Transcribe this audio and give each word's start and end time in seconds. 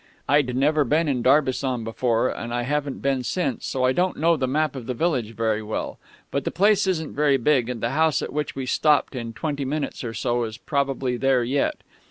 "I'd 0.27 0.55
never 0.55 0.83
been 0.83 1.07
in 1.07 1.21
Darbisson 1.21 1.83
before, 1.83 2.27
and 2.27 2.51
I 2.51 2.63
haven't 2.63 3.03
been 3.03 3.21
since, 3.23 3.67
so 3.67 3.83
I 3.83 3.91
don't 3.91 4.17
know 4.17 4.35
the 4.35 4.47
map 4.47 4.75
of 4.75 4.87
the 4.87 4.95
village 4.95 5.35
very 5.35 5.61
well. 5.61 5.99
But 6.31 6.43
the 6.43 6.49
place 6.49 6.87
isn't 6.87 7.13
very 7.15 7.37
big, 7.37 7.69
and 7.69 7.81
the 7.81 7.91
house 7.91 8.23
at 8.23 8.33
which 8.33 8.55
we 8.55 8.65
stopped 8.65 9.15
in 9.15 9.31
twenty 9.33 9.63
minutes 9.63 10.03
or 10.03 10.15
so 10.15 10.43
is 10.45 10.57
probably 10.57 11.17
there 11.17 11.43
yet. 11.43 11.81